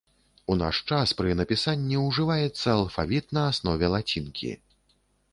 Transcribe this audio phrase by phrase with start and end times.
[0.51, 4.51] У наш час пры напісанні ўжываецца алфавіт на аснове лацінкі.